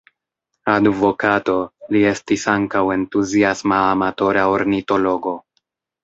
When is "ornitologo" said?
4.55-5.35